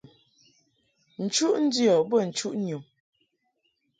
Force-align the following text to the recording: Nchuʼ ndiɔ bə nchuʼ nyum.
Nchuʼ 1.23 1.55
ndiɔ 1.65 1.95
bə 2.09 2.17
nchuʼ 2.27 2.53
nyum. 2.65 2.83